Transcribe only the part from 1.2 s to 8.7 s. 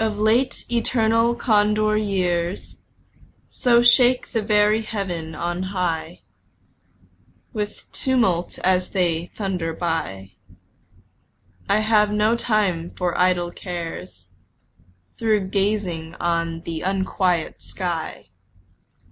Condor years So shake the very Heaven on high With tumult